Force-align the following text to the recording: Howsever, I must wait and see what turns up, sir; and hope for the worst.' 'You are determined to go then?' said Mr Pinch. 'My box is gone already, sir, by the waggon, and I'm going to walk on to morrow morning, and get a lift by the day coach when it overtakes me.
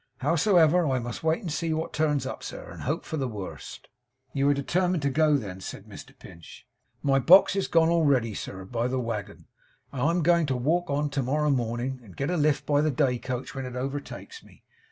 Howsever, 0.21 0.87
I 0.89 0.97
must 0.97 1.21
wait 1.23 1.41
and 1.41 1.51
see 1.51 1.73
what 1.75 1.93
turns 1.93 2.25
up, 2.25 2.41
sir; 2.41 2.71
and 2.71 2.81
hope 2.81 3.05
for 3.05 3.17
the 3.17 3.27
worst.' 3.27 3.87
'You 4.33 4.49
are 4.49 4.53
determined 4.55 5.03
to 5.03 5.11
go 5.11 5.37
then?' 5.37 5.61
said 5.61 5.85
Mr 5.85 6.17
Pinch. 6.17 6.65
'My 7.03 7.19
box 7.19 7.55
is 7.55 7.67
gone 7.67 7.89
already, 7.89 8.33
sir, 8.33 8.65
by 8.65 8.87
the 8.87 8.99
waggon, 8.99 9.45
and 9.91 10.01
I'm 10.01 10.23
going 10.23 10.47
to 10.47 10.57
walk 10.57 10.89
on 10.89 11.11
to 11.11 11.21
morrow 11.21 11.51
morning, 11.51 11.99
and 12.03 12.17
get 12.17 12.31
a 12.31 12.35
lift 12.37 12.65
by 12.65 12.81
the 12.81 12.89
day 12.89 13.19
coach 13.19 13.53
when 13.53 13.67
it 13.67 13.75
overtakes 13.75 14.43
me. 14.43 14.63